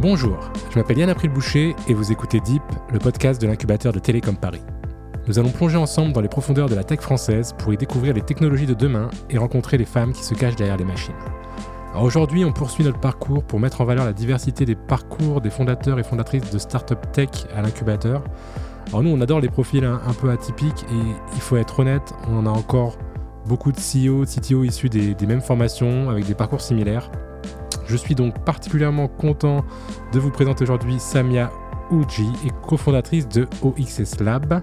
[0.00, 0.38] Bonjour,
[0.70, 4.34] je m'appelle Yann April Boucher et vous écoutez Deep, le podcast de l'incubateur de Télécom
[4.34, 4.62] Paris.
[5.28, 8.22] Nous allons plonger ensemble dans les profondeurs de la tech française pour y découvrir les
[8.22, 11.12] technologies de demain et rencontrer les femmes qui se cachent derrière les machines.
[11.94, 15.98] aujourd'hui, on poursuit notre parcours pour mettre en valeur la diversité des parcours des fondateurs
[15.98, 18.24] et fondatrices de start-up tech à l'incubateur.
[18.88, 22.38] Alors nous, on adore les profils un, peu atypiques et il faut être honnête, on
[22.38, 22.96] en a encore
[23.44, 27.10] beaucoup de CEO, CTO issus des mêmes formations avec des parcours similaires.
[27.90, 29.64] Je suis donc particulièrement content
[30.12, 31.50] de vous présenter aujourd'hui Samia
[31.90, 32.30] Uji,
[32.62, 34.62] cofondatrice de OXS Lab.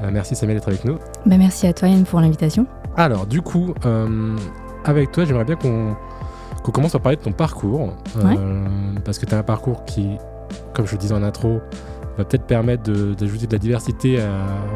[0.00, 0.94] Euh, merci Samia d'être avec nous.
[1.26, 2.66] Bah, merci à toi Yann pour l'invitation.
[2.96, 4.34] Alors du coup, euh,
[4.82, 5.94] avec toi, j'aimerais bien qu'on
[6.72, 7.92] commence par parler de ton parcours.
[8.16, 8.64] Euh,
[9.04, 10.16] parce que tu as un parcours qui,
[10.72, 11.60] comme je le disais en intro,
[12.16, 14.18] va peut-être permettre d'ajouter de, la diversité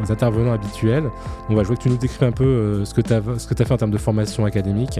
[0.03, 1.05] aux intervenants habituels.
[1.49, 3.71] Donc je vois que tu nous décrives un peu ce que tu as, as, fait
[3.71, 4.99] en termes de formation académique.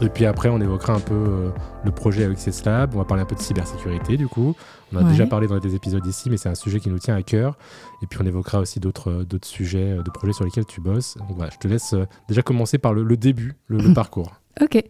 [0.00, 1.50] Et puis après, on évoquera un peu euh,
[1.84, 2.94] le projet avec Lab.
[2.94, 4.54] On va parler un peu de cybersécurité, du coup.
[4.92, 7.14] On a déjà parlé dans des épisodes ici, mais c'est un sujet qui nous tient
[7.14, 7.56] à cœur.
[8.02, 11.16] Et puis on évoquera aussi d'autres euh, sujets euh, de projets sur lesquels tu bosses.
[11.16, 11.94] Donc voilà, je te laisse
[12.28, 14.32] déjà commencer par le, début, le, parcours.
[14.60, 14.82] Ok.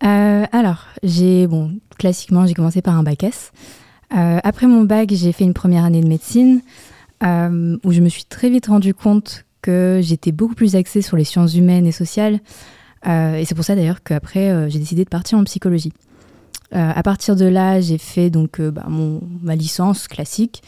[0.00, 3.52] alors, j'ai, bon, classiquement, j'ai commencé par un bac S.
[4.10, 6.60] après mon bac, j'ai fait une première année de médecine
[7.22, 11.24] où je me suis très vite rendu compte que j'étais beaucoup plus axée sur les
[11.24, 12.40] sciences humaines et sociales
[13.06, 15.92] et c'est pour ça d'ailleurs qu'après, euh, j'ai décidé de partir en psychologie.
[16.74, 20.62] Euh, à partir de là, j'ai fait donc bah, mon, ma licence classique.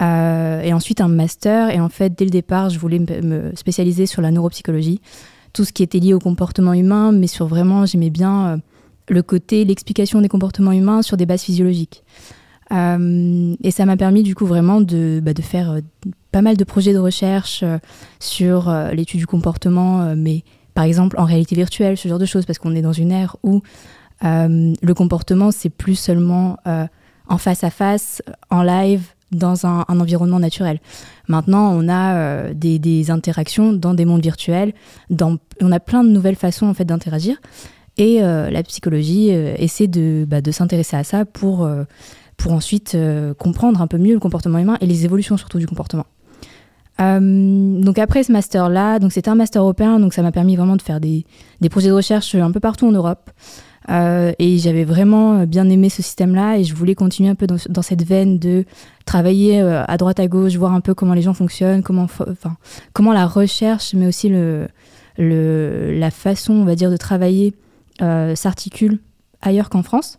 [0.00, 1.70] et ensuite un master.
[1.70, 5.00] Et en fait, dès le départ, je voulais me spécialiser sur la neuropsychologie,
[5.52, 8.60] tout ce qui était lié au comportement humain, mais sur vraiment, j'aimais bien
[9.08, 12.02] le côté, l'explication des comportements humains sur des bases physiologiques.
[12.72, 15.78] et ça m'a permis du coup vraiment de, bah, de faire
[16.32, 17.64] pas mal de projets de recherche
[18.18, 20.42] sur l'étude du comportement, mais
[20.76, 23.36] par exemple en réalité virtuelle, ce genre de choses, parce qu'on est dans une ère
[23.42, 23.62] où
[24.24, 26.86] euh, le comportement, c'est plus seulement euh,
[27.28, 30.78] en face à face, en live, dans un, environnement naturel.
[31.28, 34.74] Maintenant, on a euh, des, interactions dans des mondes virtuels,
[35.18, 37.38] on a plein de nouvelles façons en fait d'interagir,
[37.96, 41.66] et la psychologie essaie de, bah, de s'intéresser à ça pour,
[42.36, 42.94] pour ensuite
[43.38, 46.04] comprendre un peu mieux le comportement humain et les évolutions surtout du comportement.
[47.00, 50.76] Euh, donc après ce master-là, donc c'était un master européen, donc ça m'a permis vraiment
[50.76, 51.26] de faire des,
[51.60, 53.30] des, projets de recherche un peu partout en Europe.
[53.88, 57.82] Euh, et j'avais vraiment bien aimé ce système-là et je voulais continuer un peu dans,
[57.82, 58.64] cette veine de
[59.04, 62.56] travailler euh, à droite à gauche, voir un peu comment les gens fonctionnent, comment, enfin,
[62.92, 64.68] comment la recherche, mais aussi le,
[65.18, 67.54] la façon, on va dire, de travailler
[67.98, 68.98] s'articule
[69.40, 70.18] ailleurs qu'en France.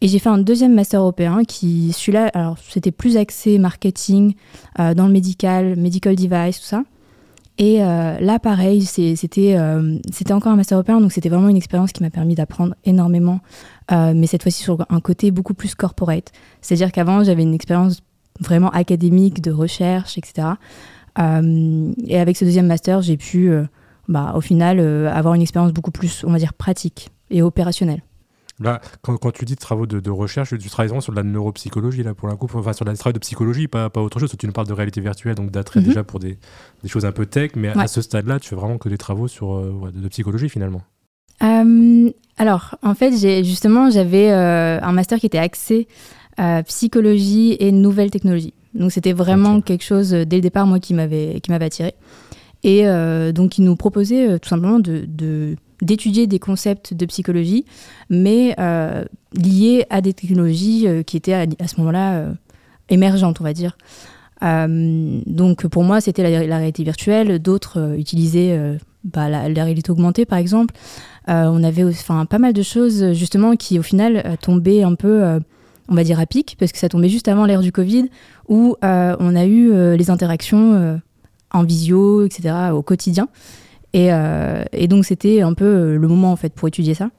[0.00, 4.34] Et j'ai fait un deuxième master européen qui, celui-là, alors c'était plus axé marketing
[4.78, 6.82] euh, dans le médical, medical device, tout ça.
[7.56, 11.56] Et euh, là, pareil, c'était euh, c'était encore un master européen, donc c'était vraiment une
[11.56, 13.40] expérience qui m'a permis d'apprendre énormément,
[13.90, 16.32] mais cette fois-ci sur un côté beaucoup plus corporate.
[16.60, 18.00] C'est-à-dire qu'avant, j'avais une expérience
[18.40, 20.48] vraiment académique, de recherche, etc.
[21.16, 23.52] et avec ce deuxième master, j'ai pu,
[24.08, 28.02] bah, au final, avoir une expérience beaucoup plus, on va dire, pratique et opérationnelle.
[28.60, 32.14] Là, quand, tu dis travaux de, recherche, tu travailles vraiment sur de la neuropsychologie, là,
[32.14, 34.32] pour la coup, enfin, sur la travail de psychologie, pas, pas autre chose.
[34.38, 35.86] Tu nous parles de réalité virtuelle, donc d'attrait mhm.
[35.86, 36.38] déjà pour des,
[36.82, 39.26] des, choses un peu tech, mais à ce stade-là, tu fais vraiment que des travaux
[39.26, 40.82] sur, euh, de, psychologie, finalement.
[41.42, 45.88] Euh, alors, en fait, justement, j'avais euh, un master qui était axé
[46.66, 48.54] psychologie et nouvelles technologies.
[48.74, 51.94] Donc, c'était vraiment quelque chose, dès le départ, moi, qui m'avait attiré.
[52.62, 52.84] Et
[53.32, 57.64] donc, il nous proposait tout simplement de, de d'étudier des concepts de psychologie,
[58.10, 62.32] mais euh, liés à des technologies euh, qui étaient à, ce moment-là euh,
[62.88, 63.76] émergentes, on va dire.
[64.40, 67.38] donc pour moi, c'était la, réalité virtuelle.
[67.38, 70.74] D'autres utilisaient bah, la, réalité augmentée, par exemple.
[71.28, 75.40] on avait enfin, pas mal de choses, justement, qui au final tombaient un peu,
[75.88, 78.10] on va dire, à pic, parce que ça tombait juste avant l'ère du Covid,
[78.48, 81.00] où on a eu les interactions
[81.50, 83.28] en visio, etc., au quotidien.
[83.94, 87.10] Euh, et, donc c'était un peu euh, le moment en fait pour étudier ça.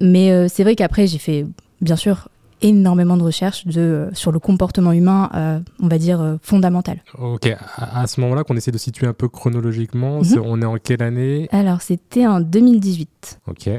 [0.00, 1.46] Mais euh, c'est vrai qu'après j'ai fait
[1.80, 2.28] bien sûr
[2.62, 7.02] énormément de recherches de, sur le comportement humain, on va dire, fondamental.
[7.18, 10.42] Ok, à, ce moment-là qu'on essaie de situer un peu chronologiquement, mhm.
[10.44, 11.48] on est en quelle année?
[11.52, 13.40] Alors c'était en 2018.
[13.46, 13.70] Ok.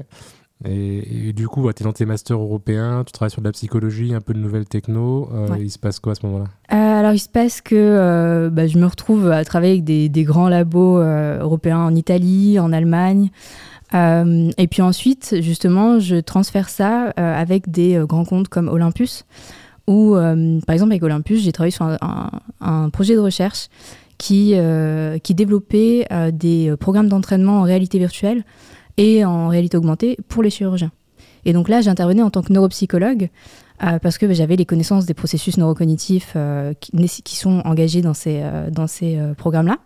[0.66, 4.14] Et, du coup, tu es dans tes masters européens, tu travailles sur de la psychologie,
[4.14, 5.30] un peu de nouvelles techno.
[5.34, 6.46] Euh, il se passe quoi à ce moment-là?
[6.72, 10.08] Euh, Alors, il se passe que euh, bah, je me retrouve à travailler avec des,
[10.08, 13.32] des grands labos européens en Italie, en Allemagne.
[13.94, 19.26] et puis ensuite, justement, je transfère ça avec des grands comptes comme Olympus,
[19.88, 22.30] où, par exemple, avec Olympus, j'ai travaillé sur un,
[22.62, 23.70] un, projet de recherche
[24.20, 24.54] qui,
[25.24, 28.44] qui développait des programmes d'entraînement en réalité virtuelle
[28.98, 30.92] et en réalité augmentée pour les chirurgiens.
[31.46, 33.30] Et donc là, j'intervenais en tant que neuropsychologue
[34.04, 36.38] parce que j'avais les connaissances des processus neurocognitifs
[36.80, 39.80] qui, sont engagés dans ces, dans ces programmes-là.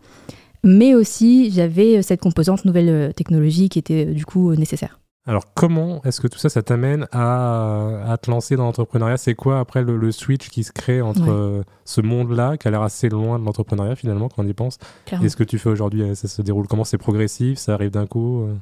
[0.66, 5.00] Mais aussi, j'avais cette composante nouvelle technologie qui était du coup nécessaire.
[5.28, 9.18] Alors, comment est-ce que tout ça, ça t'amène à, te lancer dans l'entrepreneuriat?
[9.18, 12.84] C'est quoi après le, switch qui se crée entre euh, ce monde-là, qui a l'air
[12.84, 14.78] assez loin de l'entrepreneuriat finalement, quand on y pense,
[15.24, 16.84] et ce que tu fais aujourd'hui euh, Ça se déroule comment?
[16.84, 17.58] C'est progressif?
[17.58, 18.56] Ça arrive d'un coup euh?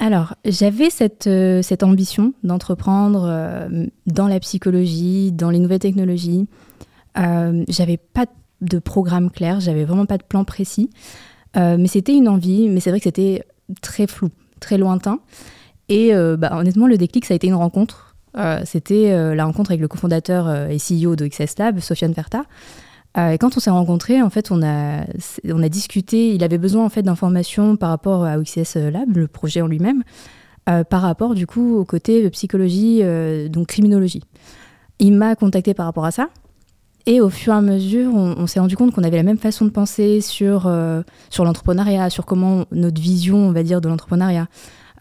[0.00, 1.30] Alors, j'avais cette,
[1.62, 3.68] cette ambition d'entreprendre
[4.06, 6.48] dans la psychologie, dans les nouvelles technologies.
[7.14, 8.26] j'avais pas
[8.60, 10.90] de programme clair, j'avais vraiment pas de plan précis.
[11.54, 13.44] mais c'était une envie, mais c'est vrai que c'était
[13.80, 14.30] très flou,
[14.60, 15.20] très lointain.
[15.88, 18.16] Et euh, bah, honnêtement, le déclic, ça a été une rencontre.
[18.36, 22.14] Euh, c'était euh, la rencontre avec le cofondateur et CEO de XS Lab, Sofiane
[23.14, 23.34] Verta.
[23.34, 26.34] et quand on s'est rencontrés, en fait, on a, discuté.
[26.34, 30.02] Il avait besoin en fait d'informations par rapport à XS Lab, le projet en lui-même,
[30.66, 33.02] par rapport du coup au côté psychologie,
[33.48, 34.22] donc criminologie.
[34.98, 36.28] Il m'a contacté par rapport à ça.
[37.06, 39.64] Et au fur et à mesure, on, s'est rendu compte qu'on avait la même façon
[39.66, 40.70] de penser sur,
[41.30, 44.48] sur l'entrepreneuriat, sur comment notre vision, on va dire, de l'entrepreneuriat.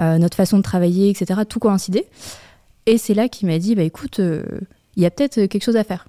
[0.01, 1.41] Euh, notre façon de travailler, etc.
[1.47, 2.07] Tout coïncidait.
[2.85, 4.43] Et c'est là qu'il m'a dit, bah, écoute, euh,
[4.95, 6.07] il y a peut-être quelque chose à faire.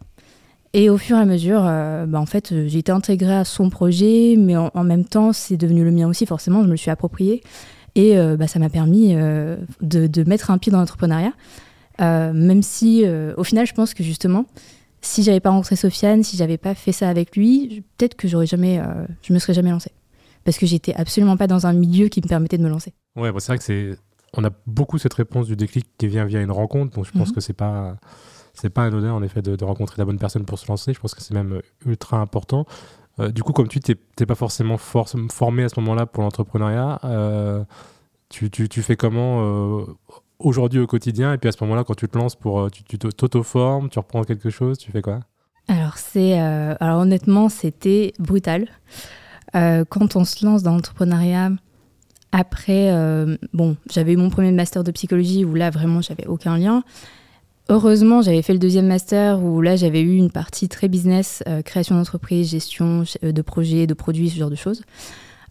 [0.77, 3.71] Et au fur et à mesure, euh, bah, en fait, j'ai été intégrée à son
[3.71, 6.91] projet, mais en, même temps, c'est devenu le mien aussi, forcément, je me le suis
[6.91, 7.43] approprié.
[7.95, 11.33] Et bah, ça m'a permis de, mettre un pied dans l'entrepreneuriat.
[12.01, 13.05] même si,
[13.37, 14.47] au final, je pense que justement,
[15.01, 18.47] si j'avais pas rencontré Sofiane, si j'avais pas fait ça avec lui, peut-être que j'aurais
[18.47, 18.83] jamais,
[19.23, 19.93] je me serais jamais lancée.
[20.43, 22.93] Parce que j'étais absolument pas dans un milieu qui me permettait de me lancer.
[23.15, 23.91] Ouais, c'est vrai que c'est.
[24.37, 27.29] On a beaucoup cette réponse du déclic qui vient via une rencontre, donc je pense
[27.29, 27.35] mhm.
[27.35, 27.97] que c'est pas.
[28.55, 30.95] C'est pas anodin en effet de, rencontrer la bonne personne pour se lancer.
[30.95, 32.67] Je pense que c'est même ultra important.
[33.21, 37.65] Euh, du coup, comme tu n'es pas forcément formé à ce moment-là pour l'entrepreneuriat, euh,
[38.29, 39.85] tu, fais comment euh,
[40.39, 41.33] aujourd'hui au quotidien?
[41.33, 44.51] Et puis à ce moment-là, quand tu te lances pour, tu t'auto-formes, tu reprends quelque
[44.51, 45.21] chose, tu fais quoi?
[45.69, 48.69] Alors c'est, alors honnêtement, c'était brutal.
[49.53, 51.51] quand on se lance dans l'entrepreneuriat,
[52.37, 56.59] après, euh, bon, j'avais eu mon premier master de psychologie où là, vraiment, j'avais aucun
[56.59, 56.83] lien.
[57.69, 61.63] Heureusement, j'avais fait le deuxième master où là, j'avais eu une partie très business, euh,
[61.63, 64.83] création d'entreprise, gestion euh, de projets, de produits, ce genre de choses.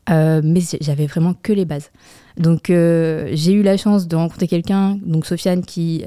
[0.09, 1.91] mais j'avais vraiment que les bases.
[2.37, 6.03] Donc, j'ai eu la chance de rencontrer quelqu'un, donc Sofiane, qui,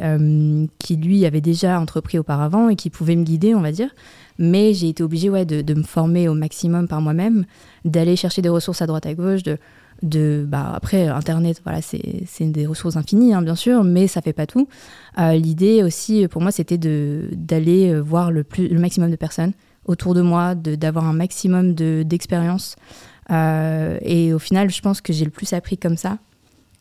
[0.79, 3.91] qui lui avait déjà entrepris auparavant et qui pouvait me guider, on va dire.
[4.39, 7.47] Mais j'ai été obligée ouais, de, de, me former au maximum par moi-même,
[7.85, 9.57] d'aller chercher des ressources à droite à gauche, de
[10.03, 14.33] de bah après internet voilà c'est des ressources infinies hein, bien sûr mais ça fait
[14.33, 14.69] pas tout.
[15.19, 19.53] Euh, l'idée aussi pour moi c'était d'aller euh, voir le plus le maximum de personnes
[19.87, 22.77] autour de moi d'avoir un maximum d'expérience.
[23.31, 26.19] Euh, et au final je pense que j'ai le plus appris comme ça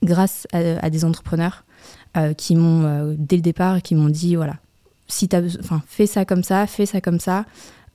[0.04, 1.64] grâce à, des entrepreneurs
[2.38, 4.56] qui m'ont dès le départ qui m'ont dit voilà
[5.08, 7.46] si tu enfin fais ça comme ça fais ça comme ça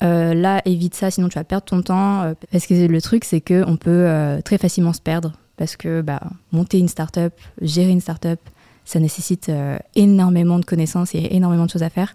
[0.02, 2.23] euh, là, évite ça, sinon tu vas perdre ton temps.
[2.23, 5.32] Euh, parce que le truc, c'est qu'on peut euh, très facilement se perdre.
[5.56, 6.20] Parce que bah,
[6.52, 8.41] monter une start-up, gérer une start-up,
[8.87, 9.52] ça nécessite
[9.94, 12.14] énormément de connaissances et énormément de choses à faire.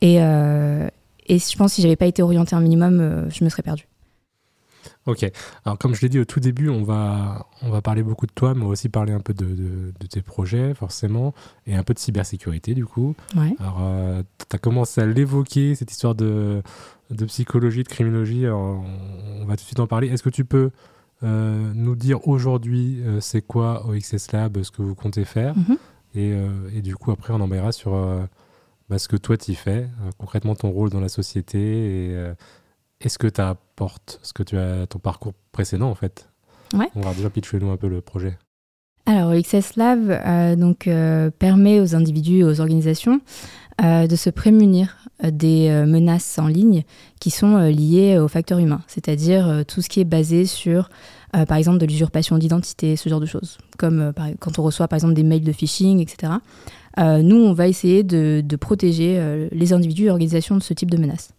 [0.00, 3.64] Et, et je pense que si j'avais pas été orienté un minimum, je me serais
[3.64, 3.88] perdue.
[5.06, 5.30] Ok.
[5.64, 8.32] Alors, comme je l'ai dit au tout début, on va, on va parler beaucoup de
[8.32, 11.34] toi, mais aussi parler un peu de, de, tes projets, forcément,
[11.66, 13.14] et un peu de cybersécurité, du coup.
[13.36, 13.54] Ouais.
[13.58, 13.80] Alors,
[14.38, 16.62] tu as commencé à l'évoquer, cette histoire de,
[17.10, 18.46] de psychologie, de criminologie.
[18.48, 20.08] on, va tout de suite en parler.
[20.08, 20.70] Est-ce que tu peux
[21.24, 25.76] euh, nous dire aujourd'hui euh, c'est quoi OXS Lab, ce que vous comptez faire mhm.
[26.16, 27.92] euh, et, du coup, après, on embrayera sur
[28.88, 32.32] bah, ce que toi tu fais, concrètement ton rôle dans la société et
[33.00, 36.28] est-ce que tu apportes ce que tu as ton parcours précédent en fait?
[36.72, 38.36] On va déjà pitcher nous un peu le projet.
[39.06, 40.86] Alors, OXS Lab donc,
[41.38, 43.22] permet aux individus et aux organisations
[43.80, 46.84] de se prémunir des euh, menaces en ligne
[47.20, 50.90] qui sont euh, liées au facteur humain, c'est-à-dire euh, tout ce qui est basé sur,
[51.46, 55.12] par exemple, de l'usurpation d'identité, ce genre de choses, comme quand on reçoit par exemple
[55.12, 56.32] des mails de phishing, etc.
[56.96, 61.34] nous, on va essayer de, protéger les individus et organisations de ce type de menaces.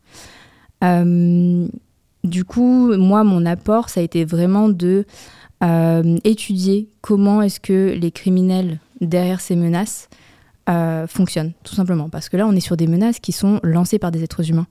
[0.81, 5.05] Du coup, moi, mon apport, ça a été vraiment de
[6.23, 10.09] étudier comment est-ce que les criminels derrière ces menaces
[10.69, 12.09] euh, fonctionne, tout simplement.
[12.09, 14.67] Parce que là, on est sur des menaces qui sont lancées par des êtres humains.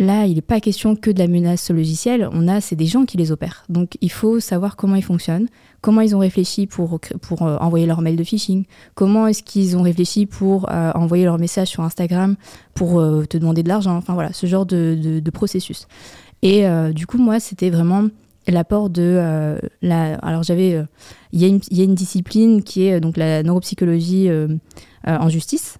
[0.00, 3.04] Là, il n'est pas question que de la menace logicielle, on a, c'est des gens
[3.04, 3.64] qui les opèrent.
[3.68, 5.46] Donc il faut savoir comment ils fonctionnent,
[5.82, 8.64] comment ils ont réfléchi pour, pour euh, envoyer leur mail de phishing,
[8.94, 12.36] comment est-ce qu'ils ont réfléchi pour euh, envoyer leur message sur Instagram,
[12.72, 15.86] pour te demander de l'argent, enfin voilà, ce genre de, de, processus.
[16.40, 16.64] Et
[16.94, 18.08] du coup, moi, c'était vraiment
[18.48, 20.14] l'apport de la...
[20.14, 20.82] Alors j'avais...
[21.32, 24.30] Il y, y, a une discipline qui est donc la neuropsychologie
[25.08, 25.78] euh, en justice.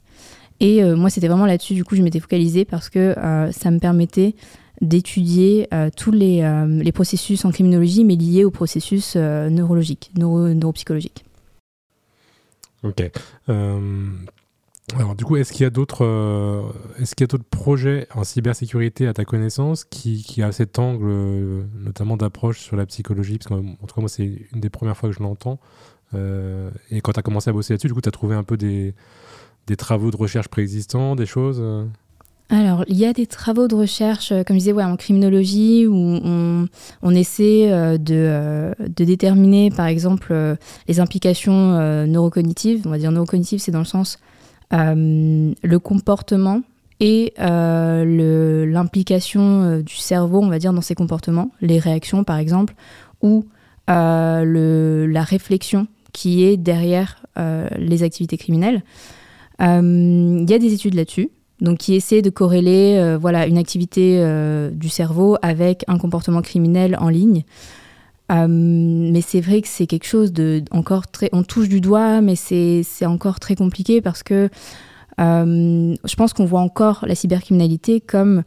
[0.61, 3.15] Et moi, c'était vraiment là-dessus, du coup, je m'étais focalisée parce que
[3.51, 4.35] ça me permettait
[4.83, 11.25] d'étudier tous les, processus en criminologie, mais liés aux processus neurologiques, neuro neuropsychologiques.
[12.83, 13.03] Ok.
[14.97, 19.85] Alors du coup, est-ce qu'il y a d'autres, euh, projets en cybersécurité à ta connaissance
[19.85, 23.39] qui, a cet angle, euh, notamment d'approche sur la psychologie?
[23.39, 25.61] Parce qu'en tout cas, moi, c'est une des premières fois que je l'entends.
[26.15, 28.43] Euh, et quand tu as commencé à bosser là-dessus, du coup, tu as trouvé un
[28.43, 28.95] peu des,
[29.71, 31.63] des travaux de recherche préexistants, des choses
[32.53, 35.95] alors, il y a des travaux de recherche, comme je disais, ouais, en criminologie, où
[35.95, 40.35] on, essaie de, de, déterminer, par exemple,
[40.89, 41.77] les implications
[42.09, 42.89] neurocognitives.
[42.89, 44.19] On va dire neurocognitives, c'est dans le sens
[44.73, 46.63] euh, le comportement
[47.01, 52.39] et euh, l'implication euh, du cerveau, on va dire, dans ces comportements, les réactions par
[52.39, 52.75] exemple,
[53.21, 53.47] ou
[53.89, 57.25] la réflexion qui est derrière
[57.77, 58.85] les activités criminelles.
[59.61, 64.25] Il y a des études là-dessus, donc qui essaient de corréler voilà, une activité
[64.73, 67.45] du cerveau avec un comportement criminel en ligne.
[68.31, 71.29] mais c'est vrai que c'est quelque chose de encore très.
[71.33, 74.49] On touche du doigt, mais c'est encore très compliqué parce que
[75.21, 78.43] euh, je pense qu'on voit encore la cybercriminalité comme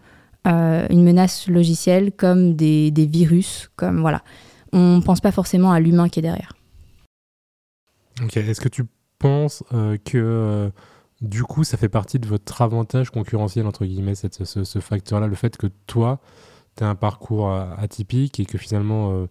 [0.48, 4.24] euh, une menace logicielle, comme des, virus, comme voilà.
[4.72, 6.54] On ne pense pas forcément à l'humain qui est derrière.
[8.24, 8.38] Ok.
[8.38, 8.84] Est-ce que tu
[9.20, 10.72] penses euh, que
[11.24, 15.36] du coup, ça fait partie de votre avantage concurrentiel, entre guillemets, cette, ce, facteur-là, le
[15.36, 16.20] fait que toi,
[16.78, 19.26] tu as un parcours atypique et que finalement,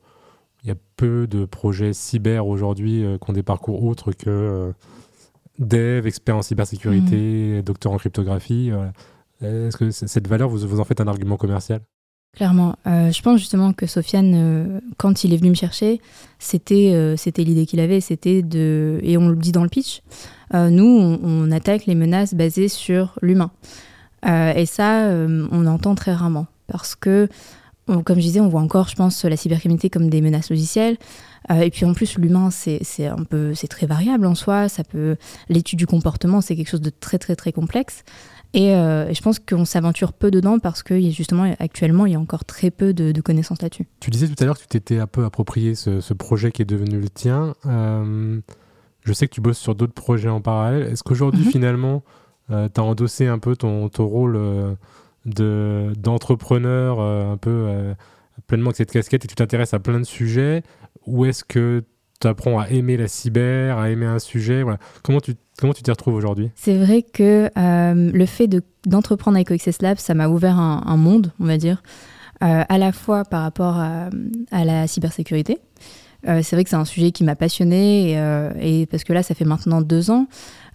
[0.62, 4.72] il y a peu de projets cyber aujourd'hui qui ont des parcours autres que
[5.58, 7.62] dev, expert en cybersécurité, mm.
[7.62, 8.72] docteur en cryptographie.
[9.42, 11.82] Est-ce que cette valeur, vous, vous en faites un argument commercial?
[12.34, 12.76] Clairement.
[12.86, 16.00] Euh, je pense justement que Sofiane, euh, quand il est venu me chercher,
[16.38, 19.00] c'était euh, c'était l'idée qu'il avait, c'était de...
[19.02, 20.02] Et on le dit dans le pitch,
[20.54, 23.50] nous, on, attaque les menaces basées sur l'humain.
[24.26, 25.08] et ça,
[25.50, 26.46] on entend très rarement.
[26.66, 27.26] Parce que,
[27.86, 30.98] comme je disais, on voit encore, je pense, la cybercriminalité comme des menaces logicielles.
[31.58, 34.68] Et puis en plus, l'humain, c'est un peu, c'est très variable en soi.
[34.68, 35.16] Ça peut,
[35.48, 38.04] l'étude du comportement, c'est quelque chose de très très très complexe.
[38.54, 42.21] Et, euh, je pense qu'on s'aventure peu dedans parce que justement, actuellement, il y a
[42.21, 43.87] encore très peu de, connaissances là-dessus.
[44.00, 46.66] Tu disais tout à l'heure que tu t'étais un peu approprié ce, projet qui est
[46.66, 47.54] devenu le tien.
[47.66, 48.40] Euh,
[49.04, 50.82] je sais que tu bosses sur d'autres projets en parallèle.
[50.82, 51.50] Est-ce qu'aujourd'hui, mhm.
[51.50, 52.02] finalement,
[52.49, 54.38] tu as endossé un peu ton, ton rôle
[55.25, 57.94] d'entrepreneur, un peu
[58.47, 60.62] pleinement avec cette casquette et tu t'intéresses à plein de sujets?
[61.06, 61.85] Ou est-ce que
[62.21, 64.62] tu apprends à aimer la cyber, à aimer un sujet?
[64.62, 64.78] Voilà.
[65.02, 66.50] Comment tu comment tu t'y retrouves aujourd'hui?
[66.54, 68.49] C'est vrai que euh, le fait
[68.87, 71.82] d'entreprendre avec OXS Labs, ça m'a ouvert un, monde, on va dire,
[72.42, 74.11] euh, à la fois par rapport à,
[74.50, 75.59] la cybersécurité.
[76.28, 78.12] Euh, c'est vrai que c'est un sujet qui m'a passionné
[78.61, 80.26] et, parce que là, ça fait maintenant deux ans.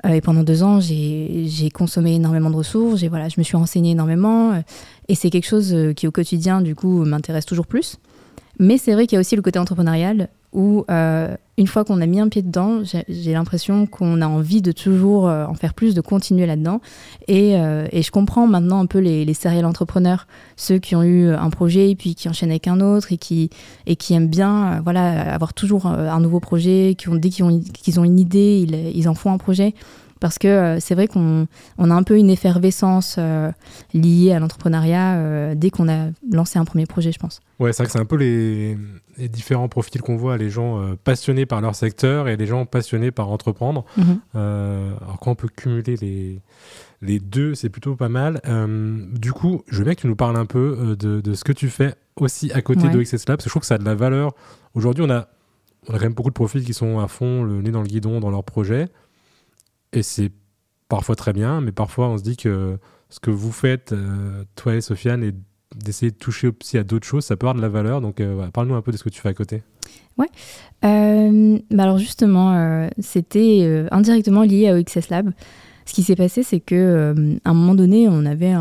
[0.07, 3.03] et pendant deux ans, j'ai consommé énormément de ressources.
[3.03, 4.61] Voilà, je me suis renseignée énormément.
[5.07, 7.97] et c'est quelque chose qui, au quotidien, du coup, m'intéresse toujours plus.
[8.59, 10.85] Mais c'est vrai qu'il y a aussi le côté entrepreneurial où,
[11.57, 15.27] une fois qu'on a mis un pied dedans, j'ai l'impression qu'on a envie de toujours
[15.27, 16.81] euh, en faire plus, de continuer là-dedans.
[17.27, 21.03] Et, euh, et, je comprends maintenant un peu les, les serial entrepreneurs, ceux qui ont
[21.03, 23.49] eu un projet et puis qui enchaînent avec un autre et qui,
[23.85, 28.01] et qui aiment bien voilà, avoir toujours un nouveau projet, qui ont, dès qu'ils ont,
[28.01, 29.73] ont une idée, ils, en font un projet.
[30.19, 31.47] Parce que euh, c'est vrai qu'on
[31.77, 33.51] on a un peu une effervescence euh,
[33.93, 37.41] liée à l'entrepreneuriat euh, dès qu'on a lancé un premier projet, je pense.
[37.59, 38.77] Ouais, c'est vrai que c'est un peu les,
[39.17, 43.11] les différents profils qu'on voit, les gens passionnés par leur secteur et les gens passionnés
[43.11, 43.83] par entreprendre.
[43.97, 44.19] Mhm.
[44.35, 46.41] alors quand on peut cumuler les,
[47.01, 48.41] les deux, c'est plutôt pas mal.
[49.13, 51.51] du coup, je veux bien que tu nous parles un peu de, de ce que
[51.51, 53.79] tu fais aussi à côté de XS Lab, parce que je trouve que ça a
[53.79, 54.33] de la valeur.
[54.73, 55.27] Aujourd'hui, on a,
[55.87, 57.87] on a quand même beaucoup de profils qui sont à fond, le nez dans le
[57.87, 58.87] guidon dans leur projet.
[59.93, 60.31] Et c'est
[60.89, 62.77] parfois très bien, mais parfois on se dit que
[63.09, 65.33] ce que vous faites, euh, toi et Sofiane, et
[65.87, 68.01] d'essayer de toucher aussi à d'autres choses, ça peut avoir de la valeur.
[68.01, 69.63] Donc euh, parle-nous un peu de ce que tu fais à côté.
[70.17, 70.27] Ouais.
[70.85, 75.31] Euh, bah alors justement, c'était indirectement lié à OXS Lab.
[75.85, 77.15] Ce qui s'est passé, c'est que
[77.45, 78.55] un moment donné, on avait,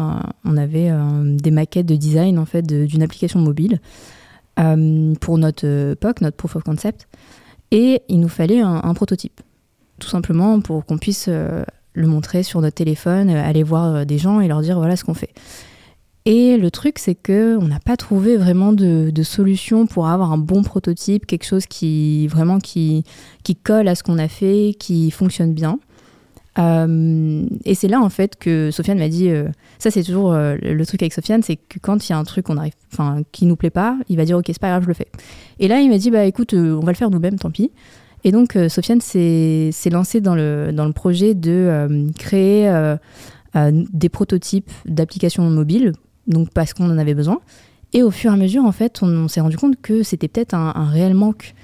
[0.45, 0.91] on avait
[1.25, 3.81] des maquettes de design en fait d'une application mobile
[5.21, 7.09] pour notre POC, notre proof of concept,
[7.71, 9.41] et il nous fallait un prototype
[9.99, 11.65] tout simplement pour qu'on puisse euh,
[11.95, 14.97] le montrer sur notre téléphone, euh, aller voir euh, des gens et leur dire voilà
[14.97, 15.33] ce qu'on fait.
[16.29, 20.39] Et le truc, c'est que on n'a pas trouvé vraiment de, solution pour avoir un
[20.39, 23.05] bon prototype, quelque chose qui vraiment qui,
[23.63, 25.79] colle à ce qu'on a fait, qui fonctionne bien.
[26.59, 29.31] et c'est là en fait que Sofiane m'a dit,
[29.79, 32.47] ça c'est toujours le truc avec Sofiane, c'est que quand il y a un truc
[32.47, 34.89] qu'on arrive, enfin qui nous plaît pas, il va dire ok c'est pas grave je
[34.89, 35.09] le fais.
[35.61, 37.71] Et là il m'a dit bah écoute on va le faire nous-mêmes tant pis.
[38.25, 42.69] Et donc, Sofiane s'est lancée dans le, dans le projet de créer
[43.55, 45.93] des prototypes d'applications mobiles,
[46.27, 47.41] donc parce qu'on en avait besoin.
[47.93, 50.55] Et au fur et à mesure, en fait, on, s'est rendu compte que c'était peut-être
[50.55, 51.55] un, réel manque,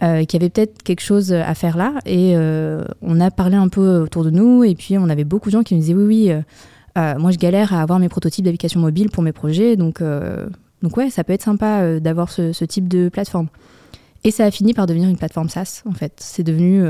[0.00, 1.94] qu'il y avait peut-être quelque chose à faire là.
[2.06, 2.34] Et
[3.02, 5.62] on a parlé un peu autour de nous, et puis on avait beaucoup de gens
[5.62, 6.32] qui nous disaient oui, oui
[6.98, 10.48] euh, moi, je galère à avoir mes prototypes d'applications mobiles pour mes projets, donc, euh,
[10.82, 13.48] donc ouais, ça peut être sympa euh, d'avoir ce, type de plateforme.
[14.24, 16.12] Et ça a fini par devenir une plateforme SaaS, en fait.
[16.18, 16.84] C'est devenu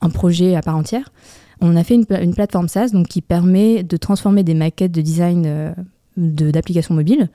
[0.00, 1.10] un projet à part entière.
[1.60, 5.00] On a fait une, une, plateforme SaaS donc, qui permet de transformer des maquettes de
[5.00, 5.74] design
[6.16, 7.28] d'applications mobiles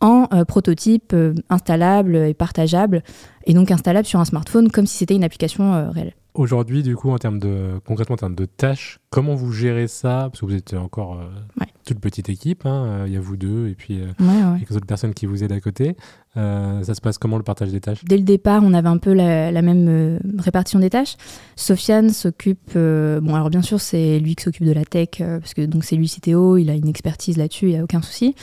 [0.00, 1.14] en prototypes
[1.50, 3.02] installables et partageables,
[3.46, 6.14] et donc installables sur un smartphone comme si c'était une application réelle.
[6.38, 10.28] Aujourd'hui, du coup, en termes de concrètement en termes de tâches, comment vous gérez ça?
[10.30, 13.36] Parce que vous êtes encore euh, toute petite équipe, hein, euh, il y a vous
[13.36, 15.96] deux et puis euh, quelques autres personnes qui vous aident à côté.
[16.36, 18.04] ça se passe comment le partage des tâches?
[18.04, 21.16] Dès le départ, on avait un peu la, même répartition des tâches.
[21.56, 25.66] Sofiane s'occupe, bon alors bien sûr c'est lui qui s'occupe de la tech parce que
[25.66, 28.36] donc c'est lui CTO, il a une expertise là-dessus, il n'y a aucun souci.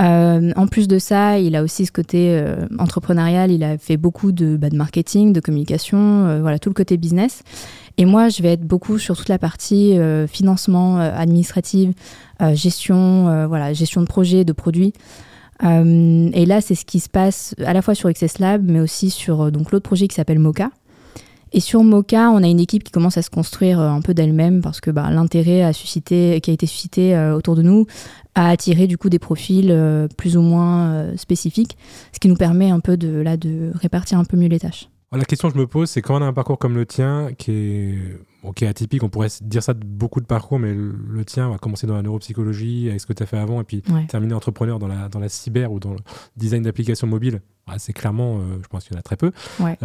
[0.00, 3.50] Euh, en plus de ça, il a aussi ce côté euh, entrepreneurial.
[3.50, 6.96] Il a fait beaucoup de, bah, de marketing, de communication, euh, voilà tout le côté
[6.96, 7.42] business.
[7.98, 11.92] Et moi, je vais être beaucoup sur toute la partie financement administrative,
[12.54, 14.94] gestion, voilà, gestion de projets, de produits.
[15.62, 19.10] et là, c'est ce qui se passe à la fois sur XS Lab, mais aussi
[19.10, 20.70] sur donc l'autre projet qui s'appelle Mocha.
[21.52, 24.60] Et sur Mocha, on a une équipe qui commence à se construire un peu d'elle-même
[24.62, 27.86] parce que bah, l'intérêt a suscité, qui a été suscité autour de nous
[28.34, 31.76] à attirer du coup des profils euh, plus ou moins euh, spécifiques,
[32.12, 34.88] ce qui nous permet un peu de, là, de répartir un peu mieux les tâches.
[35.12, 37.30] La question que je me pose, c'est quand on a un parcours comme le tien,
[37.36, 41.58] qui est, atypique, on pourrait dire ça de beaucoup de parcours, mais le, tien va
[41.58, 44.78] commencer dans la neuropsychologie, avec ce que tu as fait avant, et puis terminer entrepreneur
[44.78, 45.98] dans la, dans la cyber ou dans le
[46.36, 47.40] design d'applications mobiles.
[47.66, 49.32] Ah, c'est clairement, euh, je pense qu'il y en a très peu.
[49.58, 49.76] Ouais.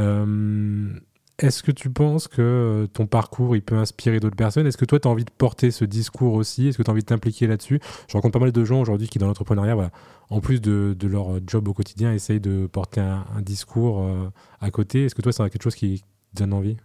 [1.37, 4.67] Est-ce que tu penses que euh, ton parcours il peut inspirer d'autres personnes?
[4.67, 6.67] Est-ce que toi tu as envie de porter ce discours aussi?
[6.67, 7.81] Est-ce que tu as envie de t'impliquer là-dessus?
[8.07, 9.91] Je rencontre pas mal de gens aujourd'hui qui dans l'entrepreneuriat,
[10.29, 14.29] en plus de, leur job au quotidien, essayent de porter un, discours euh,
[14.61, 15.05] à côté.
[15.05, 16.77] Est-ce que toi c'est quelque chose qui donne envie?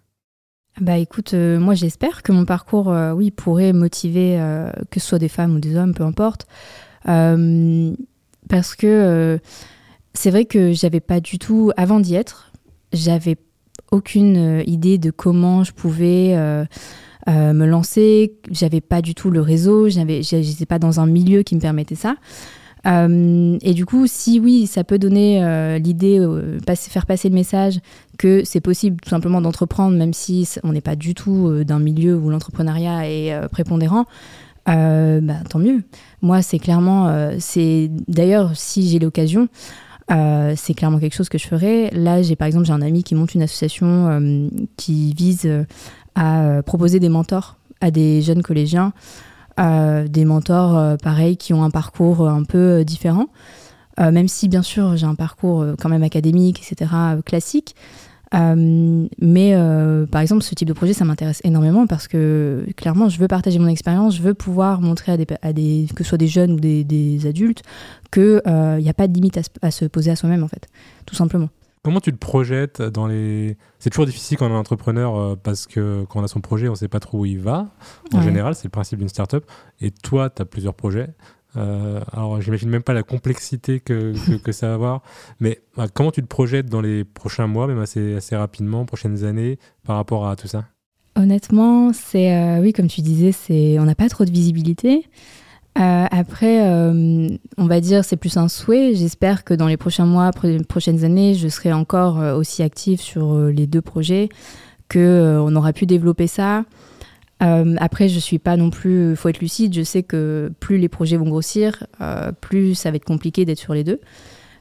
[0.80, 4.36] Bah écoute, euh, moi j'espère que mon parcours, oui, pourrait motiver
[4.90, 6.48] que ce soit des femmes ou des hommes, peu importe,
[7.04, 9.38] parce que
[10.12, 12.50] c'est vrai que j'avais pas du tout, avant d'y être,
[12.92, 13.36] j'avais
[13.90, 16.64] aucune euh, idée de comment je pouvais euh,
[17.28, 18.34] euh, me lancer.
[18.50, 19.88] J'avais pas du tout le réseau.
[19.88, 22.16] J'étais pas dans un milieu qui me permettait ça.
[22.86, 26.18] et du coup, si oui, ça peut donner l'idée,
[26.66, 27.80] faire passer le message
[28.16, 32.16] que c'est possible tout simplement d'entreprendre, même si on n'est pas du tout d'un milieu
[32.16, 34.06] où l'entrepreneuriat est prépondérant.
[34.66, 35.82] bah, tant mieux.
[36.22, 39.48] Moi, c'est clairement, c'est d'ailleurs si j'ai l'occasion,
[40.10, 41.90] euh, c'est clairement quelque chose que je ferais.
[41.92, 45.64] Là, j'ai par exemple j'ai un ami qui monte une association euh, qui vise euh,
[46.14, 48.92] à proposer des mentors à des jeunes collégiens,
[49.56, 53.28] des mentors pareils qui ont un parcours un peu différent.
[53.98, 56.90] même si bien sûr j'ai un parcours quand même académique, etc.,
[57.24, 57.74] classique,
[58.32, 63.08] euh, mais euh, par exemple, ce type de projet, ça m'intéresse énormément parce que clairement,
[63.08, 66.10] je veux partager mon expérience, je veux pouvoir montrer à des, à des, que ce
[66.10, 67.62] soit des jeunes ou des, des adultes
[68.12, 70.68] qu'il n'y euh, a pas de limite à se, poser à soi-même, en fait,
[71.06, 71.48] tout simplement.
[71.82, 73.56] Comment tu te projettes dans les...
[73.78, 76.72] C'est toujours difficile quand on est entrepreneur parce que quand on a son projet, on
[76.72, 77.68] ne sait pas trop où il va.
[78.12, 79.46] En général, c'est le principe d'une startup.
[79.80, 81.08] Et toi, tu as plusieurs projets.
[81.56, 84.14] Euh, alors, j'imagine même pas la complexité que,
[84.52, 85.02] ça va avoir.
[85.40, 89.58] Mais bah, comment tu te projettes dans les prochains mois, même assez, rapidement, prochaines années,
[89.84, 90.64] par rapport à tout ça?
[91.16, 95.06] Honnêtement, c'est euh, oui, comme tu disais, c'est on n'a pas trop de visibilité.
[95.78, 98.94] Euh, après, on va dire c'est plus un souhait.
[98.94, 100.30] J'espère que dans les prochains mois,
[100.68, 104.28] prochaines années, je serai encore aussi active sur les deux projets,
[104.88, 106.64] que on aura pu développer ça.
[107.42, 109.10] Euh, après, je suis pas non plus.
[109.10, 109.74] Il faut être lucide.
[109.74, 113.58] Je sais que plus les projets vont grossir, euh, plus ça va être compliqué d'être
[113.58, 114.00] sur les deux.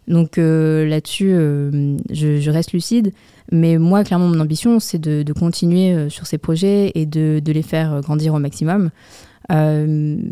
[0.07, 3.11] Donc euh, là-dessus, je, reste lucide.
[3.51, 8.01] Mais moi, clairement, mon ambition, c'est de, continuer sur ces projets et de, les faire
[8.01, 8.89] grandir au maximum.
[9.49, 10.31] comme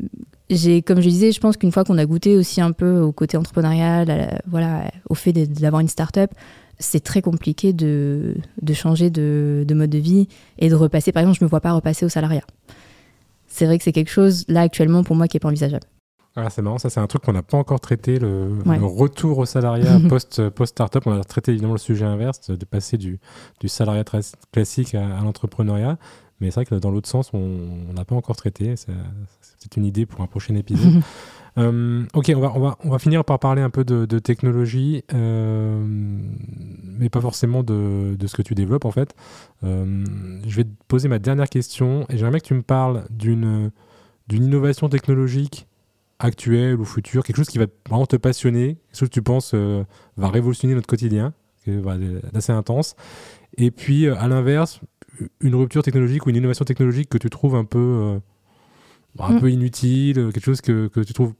[0.49, 4.39] je disais, je pense qu'une fois qu'on a goûté aussi un peu au côté entrepreneurial,
[4.47, 6.31] voilà, au fait d'avoir une start-up,
[6.79, 8.35] c'est très compliqué de,
[8.73, 10.27] changer de, mode de vie
[10.59, 11.11] et de repasser.
[11.11, 12.43] Par exemple, je ne me vois pas repasser au salariat.
[13.47, 15.85] C'est vrai que c'est quelque chose, là, actuellement, pour moi, qui n'est pas envisageable.
[16.39, 19.47] Ah, c'est marrant, ça c'est un truc qu'on n'a pas encore traité, le, retour au
[19.47, 21.07] salariat post, post startup.
[21.07, 23.19] On a traité évidemment le sujet inverse, de passer du,
[23.59, 24.03] du salariat
[24.51, 25.97] classique à, l'entrepreneuriat.
[26.39, 28.76] Mais c'est vrai que dans l'autre sens, on n'a pas encore traité.
[28.76, 31.02] C'est une idée pour un prochain épisode.
[31.58, 35.04] Euh, ok, on va, on, va, on va finir par parler un peu de, technologie,
[35.13, 39.15] euh, mais pas forcément de, de, ce que tu développes en fait.
[39.63, 40.06] Euh,
[40.45, 43.71] je vais te poser ma dernière question et j'aimerais que tu me parles d'une
[44.32, 45.67] innovation technologique
[46.19, 49.56] actuelle ou future, quelque chose qui va vraiment te passionner, quelque chose que tu penses
[49.56, 51.34] va révolutionner notre quotidien,
[52.34, 52.95] assez intense.
[53.58, 54.80] Et puis à l'inverse,
[55.41, 58.19] une rupture technologique ou une innovation technologique que tu trouves un peu
[59.19, 59.39] un mm.
[59.39, 61.34] peu inutile, quelque chose que, que tu trouves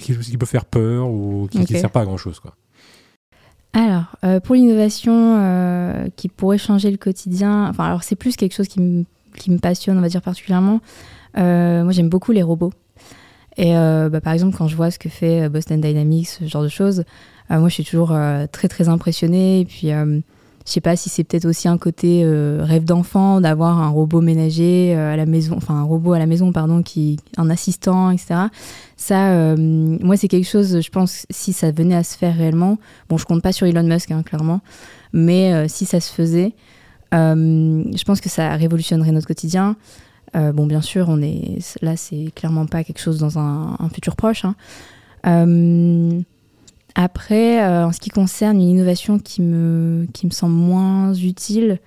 [0.00, 2.54] qui peut faire peur ou qui ne sert pas à grand chose quoi.
[3.72, 8.54] Alors, euh, pour l'innovation euh, qui pourrait changer le quotidien, enfin, alors c'est plus quelque
[8.54, 10.80] chose qui, me passionne, on va dire particulièrement.
[11.36, 12.72] Euh, moi, j'aime beaucoup les robots.
[13.56, 16.68] Et bah, par exemple, quand je vois ce que fait Boston Dynamics, ce genre de
[16.68, 17.02] choses,
[17.50, 18.16] moi, je suis toujours
[18.52, 19.60] très, très impressionnée.
[19.60, 19.90] Et puis,
[20.68, 24.20] je sais pas si c'est peut-être aussi un côté euh, rêve d'enfant d'avoir un robot
[24.20, 28.10] ménager euh, à la maison, enfin un robot à la maison, pardon, qui un assistant,
[28.10, 28.34] etc.
[28.98, 32.76] Ça, euh, moi, c'est quelque chose, je pense, si ça venait à se faire réellement.
[33.08, 34.60] Bon, je compte pas sur Elon Musk, hein, clairement,
[35.14, 36.52] mais si ça se faisait,
[37.12, 39.74] je pense que ça révolutionnerait notre quotidien.
[40.34, 44.44] bon, bien sûr, on est là, c'est clairement pas quelque chose dans un, futur proche.
[44.44, 44.54] Hein.
[47.00, 51.78] Après, euh, en ce qui concerne une innovation qui me, qui me semble moins utile,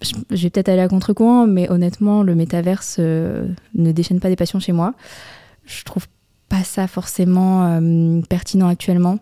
[0.00, 3.46] je, vais peut-être aller à contre-courant, mais honnêtement, le métaverse euh,
[3.76, 4.94] ne déchaîne pas des passions chez moi.
[5.64, 6.08] Je trouve
[6.48, 9.20] pas ça forcément euh, pertinent actuellement.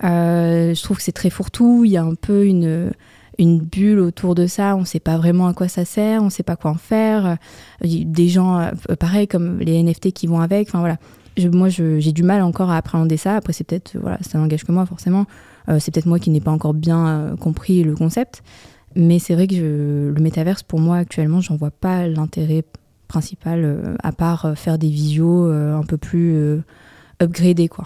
[0.00, 1.84] je trouve que c'est très fourre-tout.
[1.84, 2.90] Il y a un peu une,
[3.36, 4.76] une bulle autour de ça.
[4.76, 6.78] On ne sait pas vraiment à quoi ça sert, on ne sait pas quoi en
[6.78, 7.36] faire.
[7.82, 10.68] Des gens, pareil, comme les NFT qui vont avec.
[10.68, 10.96] Enfin voilà,
[11.46, 13.36] moi, j'ai du mal encore à appréhender ça.
[13.36, 15.26] Après, c'est peut-être, voilà, ça n'engage que moi, forcément.
[15.68, 18.42] Euh, c'est peut-être moi qui n'ai pas encore bien euh, compris le concept.
[18.94, 22.64] Mais c'est vrai que le métaverse, pour moi, actuellement, j'en vois pas l'intérêt
[23.06, 26.60] principal, euh, à part faire des visios un peu plus
[27.20, 27.84] upgradés, quoi.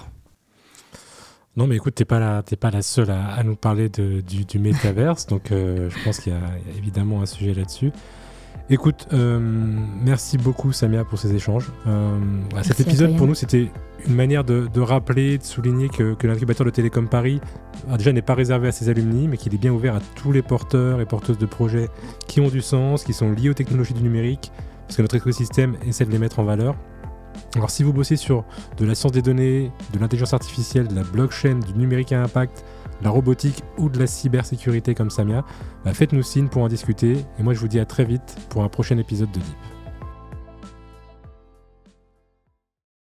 [1.55, 5.49] Non, mais écoute, t'es pas la, pas la seule à, nous parler du, du donc
[5.51, 6.41] je pense qu'il y, a
[6.79, 7.93] évidemment un sujet là-dessus.
[8.71, 9.39] Écoute, euh,
[10.03, 11.71] merci beaucoup Samia pour ces échanges.
[11.87, 12.19] Euh,
[12.63, 13.71] cet épisode pour nous c'était
[14.07, 17.41] une manière de, rappeler, de souligner que, l'incubateur de Télécom Paris
[17.91, 20.33] ah, déjà n'est pas réservé à ses alumni, mais qu'il est bien ouvert à tous
[20.33, 21.89] les porteurs et porteuses de projets
[22.29, 24.53] qui ont du sens, qui sont liés aux technologies du numérique,
[24.87, 26.75] parce que notre écosystème essaie de les mettre en valeur.
[27.55, 28.45] Alors si vous bossez sur
[28.79, 32.65] de la science des données, de l'intelligence artificielle, de la blockchain, du numérique à impact,
[33.03, 35.45] la robotique ou de la cybersécurité comme Samia,
[35.85, 37.17] bah, faites-nous signe pour en discuter.
[37.39, 39.72] Et moi, je vous dis à très vite pour un prochain épisode de Deep.